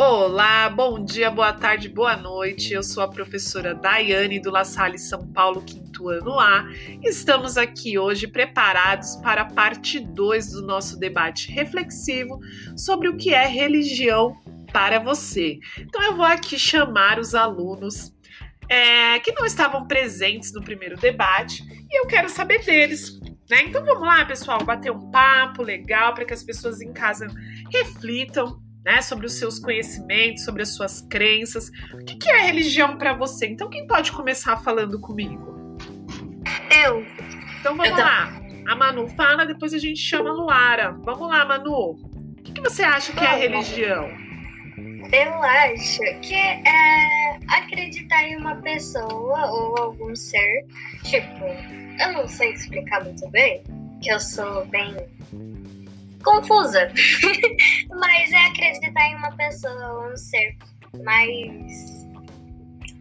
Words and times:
Olá, 0.00 0.70
bom 0.70 1.04
dia, 1.04 1.28
boa 1.28 1.52
tarde, 1.52 1.88
boa 1.88 2.16
noite. 2.16 2.72
Eu 2.72 2.84
sou 2.84 3.02
a 3.02 3.08
professora 3.08 3.74
Daiane 3.74 4.38
do 4.38 4.48
La 4.48 4.64
Salle 4.64 4.96
São 4.96 5.26
Paulo, 5.32 5.60
quinto 5.60 6.08
ano 6.08 6.38
A. 6.38 6.68
Estamos 7.02 7.58
aqui 7.58 7.98
hoje 7.98 8.28
preparados 8.28 9.16
para 9.16 9.42
a 9.42 9.44
parte 9.46 9.98
2 9.98 10.52
do 10.52 10.62
nosso 10.62 10.96
debate 11.00 11.50
reflexivo 11.50 12.38
sobre 12.76 13.08
o 13.08 13.16
que 13.16 13.34
é 13.34 13.44
religião 13.48 14.36
para 14.72 15.00
você. 15.00 15.58
Então 15.76 16.00
eu 16.04 16.14
vou 16.14 16.26
aqui 16.26 16.56
chamar 16.56 17.18
os 17.18 17.34
alunos 17.34 18.14
é, 18.68 19.18
que 19.18 19.32
não 19.32 19.44
estavam 19.44 19.84
presentes 19.88 20.52
no 20.52 20.62
primeiro 20.62 20.96
debate 20.96 21.64
e 21.90 22.00
eu 22.00 22.06
quero 22.06 22.28
saber 22.28 22.64
deles. 22.64 23.18
Né? 23.50 23.64
Então 23.64 23.84
vamos 23.84 24.06
lá, 24.06 24.24
pessoal, 24.24 24.62
bater 24.62 24.92
um 24.92 25.10
papo 25.10 25.60
legal 25.60 26.14
para 26.14 26.24
que 26.24 26.34
as 26.34 26.44
pessoas 26.44 26.80
em 26.80 26.92
casa 26.92 27.26
reflitam 27.72 28.67
né, 28.84 29.02
sobre 29.02 29.26
os 29.26 29.34
seus 29.34 29.58
conhecimentos, 29.58 30.44
sobre 30.44 30.62
as 30.62 30.74
suas 30.74 31.00
crenças. 31.02 31.70
O 31.92 32.04
que, 32.04 32.16
que 32.16 32.30
é 32.30 32.46
religião 32.46 32.96
para 32.96 33.12
você? 33.14 33.46
Então, 33.46 33.68
quem 33.68 33.86
pode 33.86 34.12
começar 34.12 34.56
falando 34.58 35.00
comigo? 35.00 35.76
Eu. 36.84 37.04
Então, 37.60 37.76
vamos 37.76 37.90
Eu 37.90 37.96
lá. 37.96 38.40
A 38.68 38.76
Manu 38.76 39.08
fala, 39.08 39.46
depois 39.46 39.72
a 39.72 39.78
gente 39.78 40.00
chama 40.00 40.30
a 40.30 40.32
Luara. 40.32 40.92
Vamos 41.02 41.28
lá, 41.28 41.44
Manu. 41.44 41.92
O 41.92 42.42
que, 42.42 42.52
que 42.52 42.60
você 42.60 42.82
acha 42.82 43.12
que 43.12 43.24
é 43.24 43.36
religião? 43.36 44.08
Eu 45.10 45.42
acho 45.42 46.00
que 46.20 46.34
é 46.34 47.38
acreditar 47.48 48.24
em 48.24 48.36
uma 48.36 48.56
pessoa 48.56 49.50
ou 49.50 49.78
algum 49.78 50.14
ser. 50.14 50.66
Tipo, 51.02 51.46
eu 51.98 52.12
não 52.12 52.28
sei 52.28 52.52
explicar 52.52 53.04
muito 53.04 53.26
bem, 53.30 53.62
que 54.02 54.10
eu 54.10 54.20
sou 54.20 54.66
bem 54.66 54.96
confusa. 56.22 56.88
mas 57.90 58.32
é 58.32 58.46
acreditar 58.46 59.08
em 59.08 59.16
uma 59.16 59.32
pessoa, 59.36 60.10
um 60.10 60.16
ser 60.16 60.56
mais. 61.04 61.98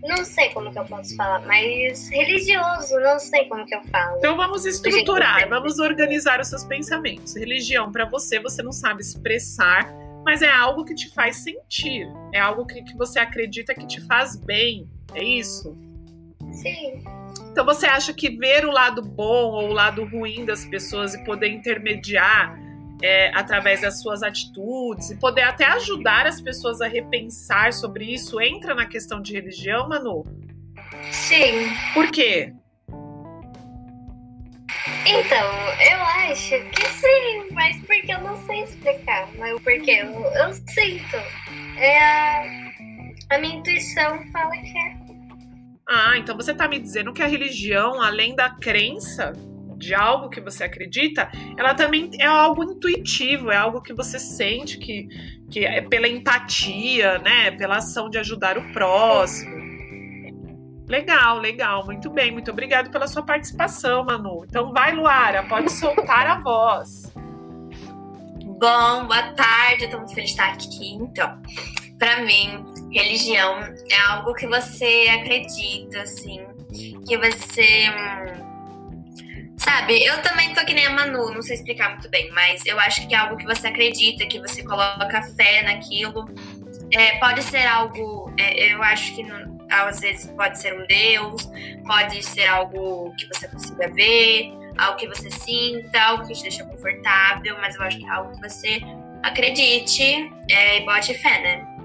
Não 0.04 0.24
sei 0.24 0.50
como 0.50 0.72
que 0.72 0.78
eu 0.78 0.86
posso 0.86 1.16
falar, 1.16 1.46
mas 1.48 2.10
religioso, 2.10 3.00
não 3.00 3.20
sei 3.20 3.46
como 3.46 3.66
que 3.66 3.76
eu 3.76 3.82
falo. 3.86 4.18
Então 4.18 4.38
vamos 4.38 4.66
estruturar, 4.66 5.50
vamos 5.50 5.80
organizar 5.80 6.40
os 6.40 6.48
seus 6.48 6.64
pensamentos. 6.64 7.36
Religião, 7.36 7.92
para 7.92 8.06
você, 8.06 8.40
você 8.40 8.62
não 8.62 8.72
sabe 8.72 9.02
expressar, 9.02 9.92
mas 10.24 10.42
é 10.42 10.50
algo 10.50 10.86
que 10.86 10.94
te 10.94 11.10
faz 11.14 11.38
sentir. 11.38 12.08
É 12.34 12.40
algo 12.40 12.66
que, 12.66 12.84
que 12.84 12.96
você 12.96 13.20
acredita 13.20 13.74
que 13.74 13.88
te 13.88 14.00
faz 14.02 14.36
bem. 14.36 14.88
É 15.16 15.24
isso? 15.24 15.76
Sim. 16.52 17.04
Então 17.52 17.66
você 17.66 17.88
acha 17.88 18.14
que 18.14 18.30
ver 18.30 18.66
o 18.66 18.72
lado 18.72 19.02
bom 19.02 19.52
ou 19.52 19.70
o 19.70 19.74
lado 19.74 20.06
ruim 20.06 20.46
das 20.46 20.64
pessoas 20.66 21.16
e 21.16 21.24
poder 21.24 21.50
intermediar 21.50 22.67
é, 23.02 23.32
através 23.36 23.82
das 23.82 24.02
suas 24.02 24.24
atitudes 24.24 25.12
e 25.12 25.18
poder 25.18 25.44
até 25.44 25.66
ajudar 25.66 26.26
as 26.26 26.42
pessoas 26.42 26.82
a 26.82 26.88
repensar 26.88 27.74
sobre 27.74 28.06
isso 28.06 28.42
entra 28.42 28.74
na 28.74 28.86
questão 28.86 29.22
de 29.22 29.34
religião, 29.34 29.88
Manu? 29.88 30.24
Sim. 31.12 31.70
Por 31.94 32.10
quê? 32.12 32.54
Então, 35.06 35.52
eu 35.90 36.02
acho 36.30 36.60
que 36.72 36.86
sim, 36.86 37.48
mas 37.52 37.78
porque 37.86 38.12
eu 38.12 38.20
não 38.22 38.36
sei 38.46 38.64
explicar. 38.64 39.30
Mas 39.38 39.54
o 39.56 39.60
porquê 39.62 40.02
eu, 40.02 40.12
eu 40.12 40.54
sinto. 40.54 41.16
É 41.78 42.00
a, 42.00 42.44
a 43.32 43.38
minha 43.38 43.56
intuição 43.58 44.20
fala 44.32 44.52
que 44.52 44.78
é. 44.78 44.98
Ah, 45.88 46.18
então 46.18 46.36
você 46.36 46.54
tá 46.54 46.68
me 46.68 46.80
dizendo 46.80 47.14
que 47.14 47.24
a 47.24 47.28
religião, 47.28 48.02
além 48.02 48.36
da 48.36 48.50
crença, 48.50 49.32
de 49.78 49.94
algo 49.94 50.30
que 50.30 50.42
você 50.42 50.64
acredita, 50.64 51.30
ela 51.58 51.74
também 51.74 52.10
é 52.20 52.26
algo 52.26 52.64
intuitivo, 52.64 53.52
é 53.52 53.58
algo 53.58 53.82
que 53.82 53.94
você 53.94 54.20
sente 54.20 54.78
que, 54.78 55.08
que 55.50 55.66
é 55.66 55.82
pela 55.82 56.08
empatia, 56.08 57.20
né? 57.20 57.52
Pela 57.52 57.78
ação 57.78 58.10
de 58.10 58.18
ajudar 58.18 58.58
o 58.58 58.74
próximo. 58.74 59.56
Legal, 60.88 61.40
legal, 61.40 61.86
muito 61.86 62.10
bem, 62.10 62.32
muito 62.32 62.50
obrigado 62.50 62.90
pela 62.90 63.08
sua 63.08 63.22
participação, 63.22 64.06
Manu. 64.06 64.46
Então 64.48 64.72
vai, 64.72 64.94
Luara, 64.94 65.44
pode 65.44 65.70
soltar 65.72 66.28
a 66.28 66.40
voz. 66.40 67.12
Bom, 68.60 69.06
boa 69.06 69.34
tarde, 69.34 69.84
estou 69.84 70.00
muito 70.00 70.16
feliz 70.16 70.32
de 70.34 70.38
estar 70.38 70.54
aqui. 70.54 70.94
Então, 70.94 71.42
para 72.00 72.22
mim, 72.22 72.66
religião 72.92 73.60
é 73.92 74.00
algo 74.10 74.34
que 74.34 74.48
você 74.48 75.08
acredita, 75.14 76.02
assim, 76.02 76.40
que 77.06 77.18
você 77.18 77.90
hum, 77.90 78.47
Sabe, 79.68 80.02
eu 80.02 80.22
também 80.22 80.54
tô 80.54 80.64
que 80.64 80.74
nem 80.74 80.86
a 80.86 80.92
Manu, 80.92 81.30
não 81.30 81.42
sei 81.42 81.58
explicar 81.58 81.90
muito 81.90 82.08
bem, 82.10 82.32
mas 82.32 82.66
eu 82.66 82.80
acho 82.80 83.06
que 83.06 83.14
é 83.14 83.18
algo 83.18 83.36
que 83.36 83.44
você 83.44 83.68
acredita, 83.68 84.26
que 84.26 84.40
você 84.40 84.64
coloca 84.64 85.22
fé 85.36 85.62
naquilo. 85.62 86.26
É, 86.94 87.18
pode 87.18 87.44
ser 87.44 87.66
algo, 87.66 88.34
é, 88.40 88.74
eu 88.74 88.82
acho 88.82 89.14
que 89.14 89.24
não, 89.24 89.60
às 89.70 90.00
vezes 90.00 90.32
pode 90.32 90.58
ser 90.58 90.74
um 90.74 90.88
Deus, 90.88 91.52
pode 91.86 92.24
ser 92.24 92.46
algo 92.46 93.14
que 93.18 93.28
você 93.28 93.50
consiga 93.50 93.90
ver, 93.90 94.54
algo 94.78 94.98
que 94.98 95.08
você 95.10 95.30
sinta, 95.30 96.02
algo 96.02 96.26
que 96.26 96.34
te 96.34 96.44
deixa 96.44 96.64
confortável, 96.64 97.58
mas 97.60 97.76
eu 97.76 97.82
acho 97.82 97.98
que 97.98 98.06
é 98.06 98.10
algo 98.10 98.32
que 98.32 98.50
você 98.50 98.82
acredite 99.22 100.32
é, 100.50 100.78
e 100.78 100.86
bote 100.86 101.14
fé, 101.14 101.42
né? 101.42 101.77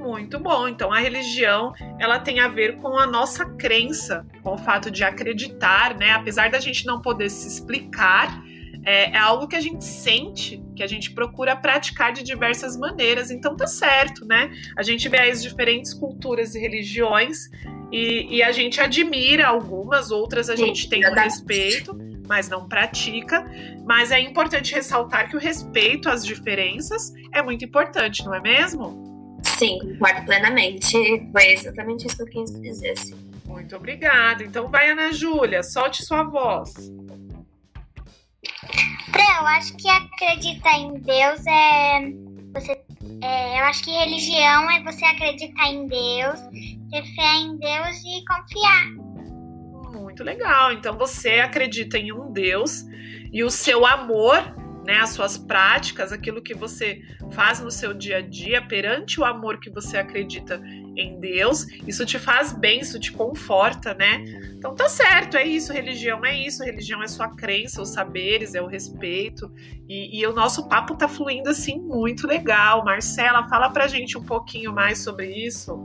Muito 0.00 0.38
bom. 0.38 0.66
Então 0.66 0.90
a 0.90 0.98
religião, 0.98 1.74
ela 1.98 2.18
tem 2.18 2.40
a 2.40 2.48
ver 2.48 2.78
com 2.78 2.98
a 2.98 3.06
nossa 3.06 3.44
crença, 3.44 4.26
com 4.42 4.54
o 4.54 4.58
fato 4.58 4.90
de 4.90 5.04
acreditar, 5.04 5.94
né? 5.94 6.12
Apesar 6.12 6.50
da 6.50 6.58
gente 6.58 6.86
não 6.86 7.02
poder 7.02 7.28
se 7.28 7.46
explicar, 7.46 8.42
é, 8.82 9.10
é, 9.10 9.18
algo 9.18 9.46
que 9.46 9.54
a 9.54 9.60
gente 9.60 9.84
sente, 9.84 10.62
que 10.74 10.82
a 10.82 10.86
gente 10.86 11.10
procura 11.10 11.54
praticar 11.54 12.14
de 12.14 12.22
diversas 12.22 12.78
maneiras. 12.78 13.30
Então 13.30 13.54
tá 13.54 13.66
certo, 13.66 14.24
né? 14.24 14.50
A 14.74 14.82
gente 14.82 15.06
vê 15.06 15.20
as 15.20 15.42
diferentes 15.42 15.92
culturas 15.92 16.54
e 16.54 16.58
religiões 16.58 17.50
e, 17.92 18.36
e 18.36 18.42
a 18.42 18.52
gente 18.52 18.80
admira 18.80 19.48
algumas, 19.48 20.10
outras 20.10 20.48
a 20.48 20.56
gente 20.56 20.88
tem 20.88 21.06
um 21.06 21.12
respeito, 21.12 21.94
mas 22.26 22.48
não 22.48 22.66
pratica. 22.66 23.44
Mas 23.84 24.10
é 24.10 24.18
importante 24.18 24.74
ressaltar 24.74 25.28
que 25.28 25.36
o 25.36 25.38
respeito 25.38 26.08
às 26.08 26.24
diferenças 26.24 27.12
é 27.34 27.42
muito 27.42 27.66
importante, 27.66 28.24
não 28.24 28.34
é 28.34 28.40
mesmo? 28.40 29.09
Sim, 29.60 29.78
concordo 29.78 30.24
plenamente. 30.24 30.90
Foi 31.32 31.52
exatamente 31.52 32.06
isso 32.06 32.16
que 32.16 32.22
eu 32.22 32.26
quis 32.26 32.62
dizer. 32.62 32.96
Sim. 32.96 33.30
Muito 33.44 33.76
obrigada. 33.76 34.42
Então 34.42 34.68
vai, 34.68 34.88
Ana 34.90 35.12
Júlia, 35.12 35.62
solte 35.62 36.02
sua 36.02 36.22
voz. 36.22 36.72
Eu 39.14 39.46
acho 39.46 39.76
que 39.76 39.86
acreditar 39.86 40.78
em 40.78 40.94
Deus 40.94 41.46
é 41.46 42.00
você. 42.54 42.80
É, 43.22 43.60
eu 43.60 43.64
acho 43.64 43.84
que 43.84 43.90
religião 43.90 44.70
é 44.70 44.82
você 44.82 45.04
acreditar 45.04 45.68
em 45.68 45.86
Deus, 45.86 46.40
ter 46.90 47.04
fé 47.14 47.36
em 47.36 47.58
Deus 47.58 48.02
e 48.02 48.24
confiar. 48.24 48.86
Muito 49.92 50.24
legal. 50.24 50.72
Então 50.72 50.96
você 50.96 51.40
acredita 51.40 51.98
em 51.98 52.12
um 52.12 52.32
Deus 52.32 52.82
e 53.30 53.44
o 53.44 53.50
seu 53.50 53.84
amor 53.84 54.54
né, 54.84 54.98
as 54.98 55.10
suas 55.10 55.36
práticas, 55.36 56.12
aquilo 56.12 56.42
que 56.42 56.54
você 56.54 57.00
faz 57.32 57.60
no 57.60 57.70
seu 57.70 57.92
dia 57.92 58.18
a 58.18 58.20
dia 58.20 58.62
perante 58.62 59.20
o 59.20 59.24
amor 59.24 59.58
que 59.60 59.70
você 59.70 59.98
acredita 59.98 60.60
em 60.96 61.18
Deus, 61.20 61.66
isso 61.86 62.04
te 62.04 62.18
faz 62.18 62.52
bem, 62.52 62.80
isso 62.80 62.98
te 62.98 63.12
conforta, 63.12 63.94
né? 63.94 64.24
Então 64.56 64.74
tá 64.74 64.88
certo, 64.88 65.36
é 65.36 65.44
isso, 65.44 65.72
religião 65.72 66.24
é 66.24 66.34
isso, 66.34 66.64
religião 66.64 67.02
é 67.02 67.08
sua 67.08 67.28
crença, 67.28 67.80
os 67.80 67.90
saberes, 67.90 68.54
é 68.54 68.60
o 68.60 68.66
respeito. 68.66 69.50
E, 69.88 70.20
e 70.20 70.26
o 70.26 70.32
nosso 70.32 70.68
papo 70.68 70.94
tá 70.94 71.08
fluindo 71.08 71.50
assim 71.50 71.78
muito 71.78 72.26
legal. 72.26 72.84
Marcela, 72.84 73.48
fala 73.48 73.70
pra 73.70 73.86
gente 73.86 74.18
um 74.18 74.22
pouquinho 74.22 74.72
mais 74.72 74.98
sobre 74.98 75.26
isso. 75.26 75.78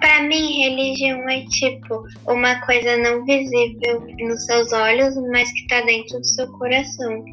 Para 0.00 0.22
mim, 0.22 0.62
religião 0.62 1.28
é 1.28 1.44
tipo 1.46 2.04
uma 2.26 2.60
coisa 2.66 2.96
não 2.96 3.24
visível 3.24 4.06
nos 4.18 4.44
seus 4.44 4.72
olhos, 4.72 5.16
mas 5.30 5.50
que 5.52 5.66
tá 5.68 5.80
dentro 5.82 6.18
do 6.18 6.26
seu 6.26 6.50
coração. 6.58 7.24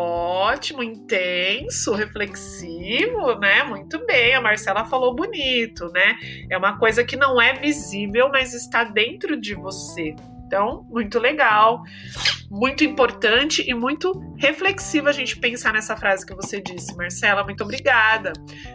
Ótimo, 0.00 0.80
intenso, 0.80 1.92
reflexivo, 1.92 3.34
né? 3.40 3.64
Muito 3.64 4.06
bem, 4.06 4.32
a 4.32 4.40
Marcela 4.40 4.84
falou 4.84 5.12
bonito, 5.12 5.88
né? 5.88 6.16
É 6.48 6.56
uma 6.56 6.78
coisa 6.78 7.02
que 7.02 7.16
não 7.16 7.42
é 7.42 7.54
visível, 7.54 8.28
mas 8.28 8.54
está 8.54 8.84
dentro 8.84 9.36
de 9.36 9.56
você. 9.56 10.14
Então, 10.46 10.86
muito 10.88 11.18
legal, 11.18 11.82
muito 12.48 12.84
importante 12.84 13.68
e 13.68 13.74
muito 13.74 14.12
reflexivo 14.38 15.08
a 15.08 15.12
gente 15.12 15.36
pensar 15.36 15.72
nessa 15.72 15.96
frase 15.96 16.24
que 16.24 16.32
você 16.32 16.60
disse, 16.60 16.96
Marcela. 16.96 17.42
Muito 17.42 17.64
obrigada. 17.64 18.32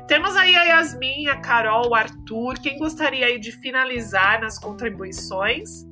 Temos 0.09 0.35
aí 0.35 0.57
a 0.57 0.63
Yasmin, 0.63 1.29
a 1.29 1.37
Carol, 1.37 1.91
o 1.91 1.95
Arthur. 1.95 2.55
Quem 2.61 2.77
gostaria 2.77 3.27
aí 3.27 3.39
de 3.39 3.53
finalizar 3.53 4.41
nas 4.41 4.59
contribuições? 4.59 5.85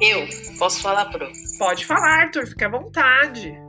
Eu 0.00 0.26
posso 0.58 0.80
falar, 0.80 1.04
Pro? 1.10 1.30
Pode 1.58 1.84
falar, 1.84 2.22
Arthur, 2.22 2.46
fique 2.46 2.64
à 2.64 2.70
vontade. 2.70 3.65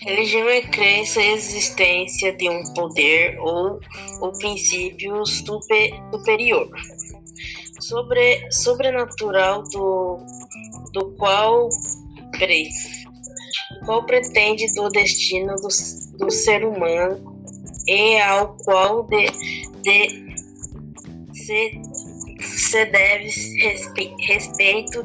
Religião 0.00 0.48
é 0.48 0.62
crença 0.62 1.20
e 1.20 1.32
existência 1.32 2.32
de 2.32 2.48
um 2.48 2.62
poder 2.72 3.38
ou, 3.38 3.78
ou 4.22 4.32
princípio 4.38 5.26
super, 5.26 5.90
superior, 6.10 6.70
sobre, 7.78 8.50
sobrenatural 8.50 9.62
do, 9.64 10.16
do 10.94 11.10
qual, 11.18 11.68
qual 13.84 14.06
pretende 14.06 14.72
do 14.74 14.88
destino 14.88 15.54
do, 15.56 15.68
do 16.16 16.30
ser 16.30 16.64
humano 16.64 17.36
e 17.86 18.18
ao 18.22 18.56
qual 18.56 19.02
de, 19.02 19.26
de, 19.82 20.34
se, 21.34 21.78
se 22.40 22.84
deve 22.86 23.28
respe, 23.58 24.14
respeito 24.26 25.04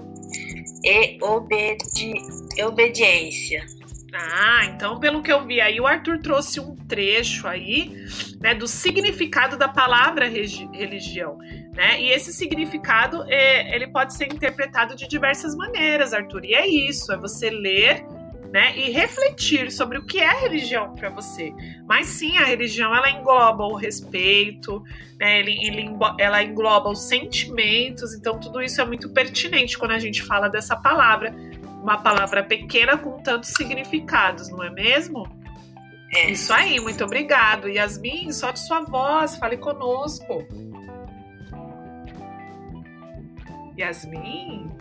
e 0.85 1.17
obedi, 1.21 2.13
obediência. 2.63 3.74
Ah, 4.17 4.65
então 4.65 4.99
pelo 4.99 5.21
que 5.21 5.31
eu 5.31 5.45
vi 5.45 5.59
aí, 5.59 5.79
o 5.79 5.85
Arthur 5.85 6.19
trouxe 6.19 6.59
um 6.59 6.75
trecho 6.75 7.47
aí, 7.47 7.91
né, 8.39 8.55
do 8.55 8.67
significado 8.67 9.57
da 9.57 9.67
palavra 9.67 10.27
religião, 10.27 11.37
né? 11.73 12.01
E 12.01 12.11
esse 12.11 12.31
significado 12.31 13.25
é, 13.27 13.75
ele 13.75 13.87
pode 13.87 14.13
ser 14.13 14.31
interpretado 14.31 14.95
de 14.95 15.07
diversas 15.07 15.53
maneiras, 15.55 16.13
Arthur. 16.13 16.45
E 16.45 16.53
é 16.53 16.65
isso, 16.65 17.11
é 17.11 17.17
você 17.17 17.49
ler, 17.49 18.05
né, 18.53 18.77
e 18.77 18.89
refletir 18.89 19.69
sobre 19.69 19.97
o 19.97 20.05
que 20.05 20.17
é 20.17 20.39
religião 20.39 20.95
para 20.95 21.09
você. 21.09 21.51
Mas 21.85 22.07
sim, 22.07 22.37
a 22.37 22.45
religião 22.45 22.95
ela 22.95 23.09
engloba 23.09 23.65
o 23.65 23.75
respeito, 23.75 24.81
né? 25.19 25.43
Ela 26.17 26.41
engloba 26.41 26.89
os 26.89 27.01
sentimentos. 27.01 28.13
Então 28.13 28.39
tudo 28.39 28.61
isso 28.61 28.79
é 28.79 28.85
muito 28.85 29.09
pertinente 29.09 29.77
quando 29.77 29.91
a 29.91 29.99
gente 29.99 30.23
fala 30.23 30.47
dessa 30.47 30.75
palavra 30.75 31.35
uma 31.85 31.99
palavra 31.99 32.43
pequena 32.43 32.97
com 32.97 33.21
tantos 33.21 33.51
significados, 33.51 34.49
não 34.49 34.63
é 34.63 34.71
mesmo? 34.71 35.23
É. 36.11 36.31
Isso 36.31 36.51
aí, 36.51 36.79
muito 36.79 37.03
obrigado. 37.03 37.69
Yasmin, 37.69 38.31
solte 38.31 38.59
sua 38.59 38.81
voz, 38.81 39.35
fale 39.37 39.57
conosco. 39.57 40.43
Yasmin? 43.77 44.71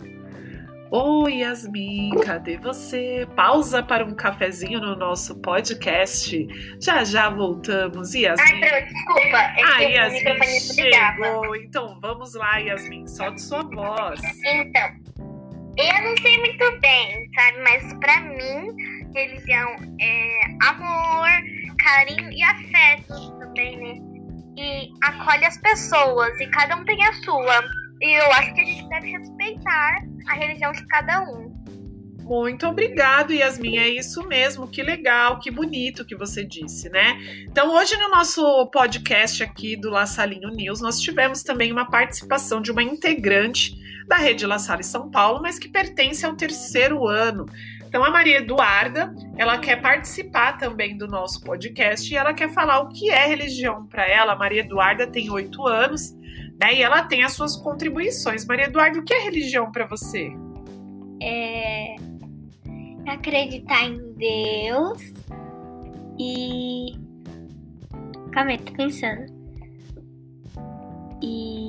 Oi, 0.89 1.41
Yasmin, 1.41 2.11
cadê 2.23 2.57
você? 2.57 3.27
Pausa 3.35 3.83
para 3.83 4.03
um 4.03 4.15
cafezinho 4.15 4.79
no 4.79 4.95
nosso 4.95 5.35
podcast. 5.41 6.47
Já 6.81 7.03
já 7.03 7.29
voltamos. 7.29 8.15
Yasmin. 8.15 8.63
Ai, 8.63 8.85
desculpa. 8.85 9.37
É 9.37 9.63
ah, 9.63 9.79
Yasmin 9.81 10.59
chegou. 10.59 11.55
Então 11.55 11.99
vamos 12.01 12.33
lá, 12.33 12.57
Yasmin, 12.57 13.07
solte 13.07 13.41
sua 13.41 13.61
voz. 13.61 14.19
Então, 14.43 14.89
eu 15.77 16.03
não 16.03 16.17
sei 16.21 16.37
muito 16.39 16.79
bem, 16.79 17.29
sabe? 17.35 17.59
Mas 17.63 17.93
pra 17.99 18.21
mim, 18.21 18.75
religião 19.13 19.75
é 19.99 20.39
amor, 20.63 21.27
carinho 21.79 22.31
e 22.31 22.43
afeto 22.43 23.37
também, 23.39 23.77
né? 23.77 24.01
E 24.57 24.89
acolhe 25.03 25.45
as 25.45 25.57
pessoas, 25.57 26.39
e 26.39 26.47
cada 26.47 26.77
um 26.77 26.85
tem 26.85 27.03
a 27.03 27.13
sua. 27.13 27.63
E 28.01 28.19
eu 28.19 28.31
acho 28.33 28.53
que 28.53 28.61
a 28.61 28.65
gente 28.65 28.89
deve 28.89 29.11
respeitar 29.11 29.97
a 30.27 30.33
religião 30.33 30.71
de 30.71 30.85
cada 30.87 31.21
um. 31.23 31.53
Muito 32.25 32.65
obrigado, 32.65 33.31
Yasmin. 33.31 33.77
É 33.77 33.87
isso 33.87 34.27
mesmo. 34.27 34.67
Que 34.67 34.81
legal, 34.81 35.39
que 35.39 35.51
bonito 35.51 36.03
que 36.03 36.15
você 36.15 36.43
disse, 36.43 36.89
né? 36.89 37.19
Então, 37.47 37.71
hoje 37.75 37.95
no 37.97 38.09
nosso 38.09 38.65
podcast 38.71 39.43
aqui 39.43 39.75
do 39.75 39.91
La 39.91 40.07
Salinho 40.07 40.49
News, 40.49 40.81
nós 40.81 40.99
tivemos 40.99 41.43
também 41.43 41.71
uma 41.71 41.85
participação 41.87 42.61
de 42.61 42.71
uma 42.71 42.81
integrante 42.81 43.75
da 44.07 44.17
Rede 44.17 44.45
La 44.45 44.59
Salle 44.59 44.83
São 44.83 45.09
Paulo, 45.09 45.41
mas 45.41 45.57
que 45.57 45.67
pertence 45.67 46.25
ao 46.25 46.35
terceiro 46.35 47.07
ano. 47.07 47.45
Então, 47.87 48.03
a 48.03 48.11
Maria 48.11 48.39
Eduarda, 48.39 49.15
ela 49.37 49.57
quer 49.57 49.81
participar 49.81 50.57
também 50.57 50.97
do 50.97 51.07
nosso 51.07 51.41
podcast 51.41 52.11
e 52.11 52.17
ela 52.17 52.33
quer 52.33 52.49
falar 52.49 52.81
o 52.81 52.89
que 52.89 53.09
é 53.09 53.25
religião 53.25 53.85
para 53.87 54.05
ela. 54.05 54.33
A 54.33 54.35
Maria 54.35 54.61
Eduarda 54.61 55.07
tem 55.07 55.29
oito 55.29 55.65
anos, 55.65 56.13
né? 56.61 56.75
E 56.75 56.83
ela 56.83 57.03
tem 57.03 57.23
as 57.23 57.33
suas 57.33 57.55
contribuições. 57.55 58.45
Maria 58.45 58.65
Eduarda, 58.65 58.99
o 58.99 59.03
que 59.03 59.13
é 59.13 59.23
religião 59.23 59.71
para 59.71 59.85
você? 59.85 60.29
É 61.21 61.95
acreditar 63.07 63.85
em 63.85 64.13
Deus 64.13 65.13
e. 66.19 66.97
Calma 68.33 68.51
aí, 68.51 68.57
tô 68.57 68.73
pensando. 68.73 69.33
E 71.21 71.64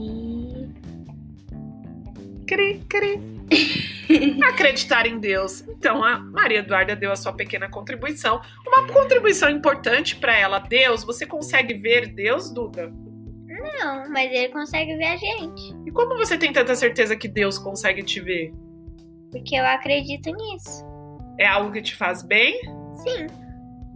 Cri, 2.46 2.80
cri. 2.88 3.20
Acreditar 4.48 5.06
em 5.06 5.18
Deus. 5.18 5.62
Então, 5.68 6.02
a 6.02 6.18
Maria 6.18 6.60
Eduarda 6.60 6.94
deu 6.94 7.10
a 7.10 7.16
sua 7.16 7.32
pequena 7.32 7.68
contribuição. 7.68 8.40
Uma 8.66 8.86
contribuição 8.86 9.50
importante 9.50 10.16
para 10.16 10.36
ela. 10.36 10.58
Deus, 10.58 11.04
você 11.04 11.26
consegue 11.26 11.74
ver 11.74 12.06
Deus, 12.08 12.50
Duda? 12.50 12.92
Não, 13.78 14.08
mas 14.10 14.30
ele 14.32 14.48
consegue 14.48 14.96
ver 14.96 15.06
a 15.06 15.16
gente. 15.16 15.74
E 15.84 15.90
como 15.90 16.16
você 16.16 16.38
tem 16.38 16.52
tanta 16.52 16.74
certeza 16.74 17.16
que 17.16 17.26
Deus 17.26 17.58
consegue 17.58 18.02
te 18.02 18.20
ver? 18.20 18.52
Porque 19.30 19.56
eu 19.56 19.64
acredito 19.66 20.30
nisso. 20.30 20.84
É 21.38 21.46
algo 21.46 21.72
que 21.72 21.82
te 21.82 21.96
faz 21.96 22.22
bem? 22.22 22.60
Sim. 22.94 23.26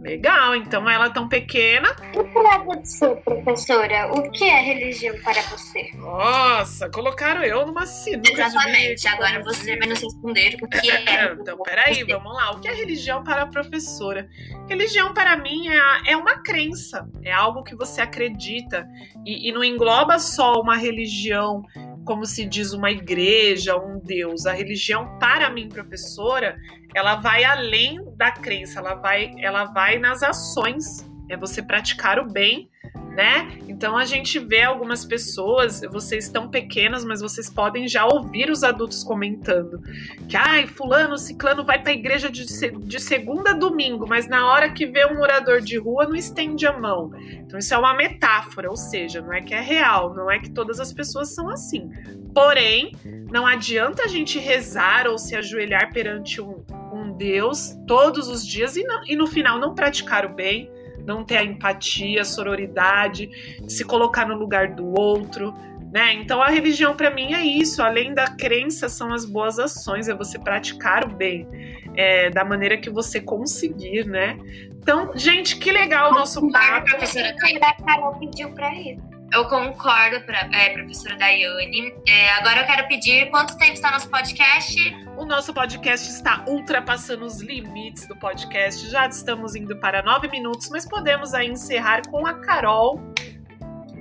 Legal, 0.01 0.55
então 0.55 0.89
ela 0.89 1.05
é 1.05 1.09
tão 1.11 1.29
pequena. 1.29 1.95
E 2.11 2.23
para 2.23 2.57
você, 2.63 3.15
professora, 3.17 4.11
o 4.11 4.31
que 4.31 4.45
é 4.45 4.59
religião 4.59 5.15
para 5.23 5.39
você? 5.43 5.91
Nossa, 5.93 6.89
colocaram 6.89 7.43
eu 7.43 7.67
numa 7.67 7.85
sinuca. 7.85 8.31
Exatamente, 8.31 9.07
agora 9.07 9.43
você 9.43 9.77
vai 9.77 9.87
nos 9.87 10.01
responder 10.01 10.57
o 10.59 10.67
que 10.67 10.89
é. 10.89 11.33
então, 11.39 11.55
peraí, 11.59 12.03
vamos 12.03 12.33
lá. 12.33 12.51
O 12.51 12.59
que 12.59 12.67
é 12.67 12.73
religião 12.73 13.23
para 13.23 13.43
a 13.43 13.47
professora? 13.47 14.27
Religião 14.67 15.13
para 15.13 15.37
mim 15.37 15.67
é, 15.69 16.11
é 16.13 16.17
uma 16.17 16.39
crença, 16.39 17.07
é 17.23 17.31
algo 17.31 17.61
que 17.61 17.75
você 17.75 18.01
acredita 18.01 18.87
e, 19.23 19.49
e 19.49 19.51
não 19.51 19.63
engloba 19.63 20.17
só 20.17 20.59
uma 20.59 20.77
religião 20.77 21.63
como 22.05 22.25
se 22.25 22.45
diz 22.45 22.73
uma 22.73 22.89
igreja, 22.89 23.77
um 23.77 23.99
Deus. 23.99 24.45
A 24.45 24.53
religião, 24.53 25.17
para 25.19 25.49
mim, 25.49 25.69
professora, 25.69 26.57
ela 26.95 27.15
vai 27.15 27.43
além 27.43 27.99
da 28.15 28.31
crença, 28.31 28.79
ela 28.79 28.95
vai, 28.95 29.33
ela 29.39 29.65
vai 29.65 29.99
nas 29.99 30.23
ações. 30.23 31.09
É 31.29 31.37
você 31.37 31.61
praticar 31.61 32.19
o 32.19 32.31
bem 32.31 32.70
né? 33.11 33.57
Então 33.67 33.97
a 33.97 34.05
gente 34.05 34.39
vê 34.39 34.61
algumas 34.61 35.03
pessoas, 35.03 35.81
vocês 35.91 36.25
estão 36.25 36.47
pequenas, 36.47 37.03
mas 37.03 37.21
vocês 37.21 37.49
podem 37.49 37.87
já 37.87 38.05
ouvir 38.05 38.49
os 38.49 38.63
adultos 38.63 39.03
comentando 39.03 39.81
que, 40.29 40.37
ai, 40.37 40.65
fulano, 40.65 41.17
ciclano 41.17 41.63
vai 41.63 41.81
para 41.81 41.91
a 41.91 41.95
igreja 41.95 42.29
de, 42.29 42.45
de 42.45 42.99
segunda 42.99 43.51
a 43.51 43.53
domingo, 43.53 44.07
mas 44.07 44.27
na 44.27 44.47
hora 44.47 44.71
que 44.71 44.85
vê 44.85 45.05
um 45.05 45.17
morador 45.17 45.59
de 45.61 45.77
rua 45.77 46.05
não 46.05 46.15
estende 46.15 46.65
a 46.65 46.77
mão. 46.77 47.11
Então 47.31 47.59
isso 47.59 47.73
é 47.73 47.77
uma 47.77 47.93
metáfora, 47.93 48.69
ou 48.69 48.77
seja, 48.77 49.21
não 49.21 49.33
é 49.33 49.41
que 49.41 49.53
é 49.53 49.61
real, 49.61 50.13
não 50.13 50.31
é 50.31 50.39
que 50.39 50.49
todas 50.49 50.79
as 50.79 50.93
pessoas 50.93 51.33
são 51.33 51.49
assim. 51.49 51.91
Porém, 52.33 52.93
não 53.29 53.45
adianta 53.45 54.03
a 54.03 54.07
gente 54.07 54.39
rezar 54.39 55.05
ou 55.05 55.17
se 55.17 55.35
ajoelhar 55.35 55.91
perante 55.91 56.39
um, 56.39 56.63
um 56.93 57.11
Deus 57.11 57.75
todos 57.85 58.29
os 58.29 58.45
dias 58.45 58.77
e, 58.77 58.83
não, 58.83 59.01
e 59.05 59.17
no 59.17 59.27
final 59.27 59.59
não 59.59 59.75
praticar 59.75 60.25
o 60.25 60.29
bem 60.29 60.69
não 61.05 61.23
ter 61.23 61.37
a 61.37 61.43
empatia, 61.43 62.21
a 62.21 62.25
sororidade, 62.25 63.29
se 63.67 63.83
colocar 63.83 64.27
no 64.27 64.35
lugar 64.35 64.69
do 64.69 64.93
outro, 64.99 65.53
né? 65.91 66.13
Então 66.13 66.41
a 66.41 66.49
religião 66.49 66.95
para 66.95 67.11
mim 67.11 67.33
é 67.33 67.43
isso, 67.43 67.83
além 67.83 68.13
da 68.13 68.27
crença 68.27 68.87
são 68.87 69.13
as 69.13 69.25
boas 69.25 69.59
ações, 69.59 70.07
é 70.07 70.13
você 70.13 70.39
praticar 70.39 71.05
o 71.05 71.09
bem 71.09 71.47
é, 71.95 72.29
da 72.29 72.45
maneira 72.45 72.77
que 72.77 72.89
você 72.89 73.19
conseguir, 73.19 74.05
né? 74.05 74.37
Então, 74.81 75.11
gente, 75.13 75.57
que 75.57 75.71
legal 75.71 76.11
o 76.11 76.15
nosso 76.15 76.49
papo. 76.51 76.85
professora 76.85 77.35
A 77.61 77.83
Carol 77.83 78.15
pediu 78.15 78.49
para 78.51 78.73
isso. 78.73 79.10
Eu 79.33 79.45
concordo, 79.47 80.19
pra, 80.25 80.49
é, 80.51 80.69
professora 80.71 81.15
Daiane. 81.15 81.93
É, 82.05 82.31
agora 82.31 82.61
eu 82.61 82.65
quero 82.65 82.85
pedir 82.89 83.29
quanto 83.29 83.57
tempo 83.57 83.71
está 83.71 83.89
nosso 83.89 84.09
podcast? 84.09 84.75
O 85.17 85.23
nosso 85.23 85.53
podcast 85.53 86.09
está 86.09 86.43
ultrapassando 86.45 87.23
os 87.23 87.39
limites 87.39 88.05
do 88.07 88.15
podcast. 88.17 88.89
Já 88.89 89.07
estamos 89.07 89.55
indo 89.55 89.77
para 89.77 90.03
nove 90.03 90.27
minutos, 90.27 90.67
mas 90.69 90.85
podemos 90.85 91.33
aí 91.33 91.47
encerrar 91.47 92.01
com 92.09 92.27
a 92.27 92.33
Carol. 92.41 92.99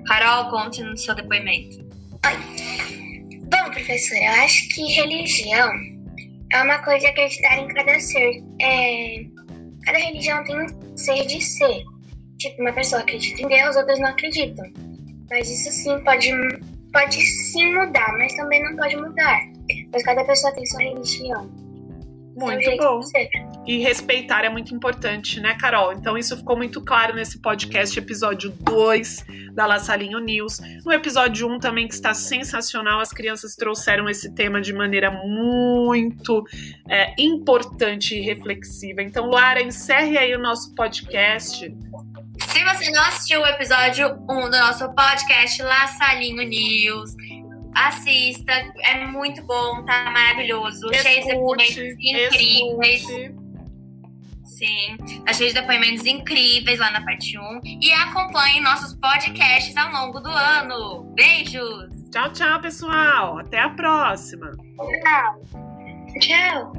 Carol, 0.06 0.50
conte 0.50 0.82
no 0.82 0.96
seu 0.96 1.14
depoimento. 1.14 1.78
Oi. 2.26 3.38
Bom, 3.44 3.70
professora, 3.70 4.20
eu 4.20 4.44
acho 4.44 4.68
que 4.70 4.82
religião 4.94 5.70
é 6.52 6.60
uma 6.60 6.78
coisa 6.78 6.98
de 6.98 7.06
acreditar 7.06 7.56
em 7.56 7.68
cada 7.68 8.00
ser. 8.00 8.42
É, 8.60 9.24
cada 9.84 9.98
religião 9.98 10.42
tem 10.42 10.60
um 10.60 10.96
ser 10.96 11.24
de 11.24 11.40
ser. 11.40 11.84
Tipo, 12.36 12.62
uma 12.62 12.72
pessoa 12.72 13.02
acredita 13.02 13.42
em 13.42 13.46
Deus, 13.46 13.76
outras 13.76 14.00
não 14.00 14.08
acreditam. 14.08 14.89
Mas 15.30 15.48
isso 15.48 15.70
sim 15.70 15.98
pode, 16.00 16.30
pode 16.92 17.22
sim 17.22 17.72
mudar, 17.74 18.12
mas 18.18 18.34
também 18.34 18.62
não 18.62 18.76
pode 18.76 18.96
mudar. 18.96 19.40
Mas 19.92 20.02
cada 20.02 20.24
pessoa 20.24 20.52
tem 20.52 20.66
sua 20.66 20.80
religião. 20.80 21.48
Muito 22.36 22.76
bom. 22.76 23.00
E 23.66 23.78
respeitar 23.78 24.44
é 24.44 24.48
muito 24.48 24.74
importante, 24.74 25.40
né, 25.40 25.54
Carol? 25.54 25.92
Então 25.92 26.16
isso 26.16 26.36
ficou 26.36 26.56
muito 26.56 26.80
claro 26.80 27.14
nesse 27.14 27.40
podcast, 27.40 27.98
episódio 27.98 28.50
2 28.50 29.26
da 29.52 29.66
La 29.66 29.78
Salinho 29.78 30.18
News. 30.20 30.58
No 30.84 30.92
episódio 30.92 31.48
1 31.48 31.52
um, 31.52 31.58
também, 31.58 31.86
que 31.86 31.94
está 31.94 32.14
sensacional, 32.14 33.00
as 33.00 33.10
crianças 33.10 33.54
trouxeram 33.54 34.08
esse 34.08 34.32
tema 34.32 34.60
de 34.60 34.72
maneira 34.72 35.10
muito 35.10 36.44
é, 36.88 37.14
importante 37.18 38.16
e 38.16 38.20
reflexiva. 38.20 39.02
Então, 39.02 39.26
Lara, 39.26 39.62
encerre 39.62 40.16
aí 40.16 40.34
o 40.34 40.38
nosso 40.38 40.74
podcast 40.74 41.72
se 42.50 42.64
você 42.64 42.90
não 42.90 43.02
assistiu 43.02 43.40
o 43.40 43.46
episódio 43.46 44.18
1 44.28 44.50
do 44.50 44.58
nosso 44.58 44.92
podcast 44.92 45.62
La 45.62 45.86
Salinho 45.86 46.42
News, 46.42 47.14
assista. 47.76 48.52
É 48.82 49.06
muito 49.06 49.42
bom, 49.44 49.84
tá 49.84 50.10
maravilhoso. 50.10 50.90
Escute, 50.92 51.64
cheio 51.64 51.96
de 51.96 52.62
incríveis. 52.62 53.02
Sim, 54.44 54.96
tá 55.24 55.32
cheio 55.32 55.50
de 55.50 55.60
depoimentos 55.60 56.04
incríveis 56.04 56.78
lá 56.80 56.90
na 56.90 57.04
parte 57.04 57.38
1. 57.38 57.60
E 57.80 57.92
acompanhe 57.92 58.60
nossos 58.60 58.94
podcasts 58.94 59.76
ao 59.76 59.92
longo 59.92 60.18
do 60.20 60.28
ano. 60.28 61.04
Beijos! 61.14 61.88
Tchau, 62.10 62.32
tchau, 62.32 62.60
pessoal. 62.60 63.38
Até 63.38 63.60
a 63.60 63.70
próxima. 63.70 64.50
Tchau. 64.50 65.42
Tchau. 66.20 66.72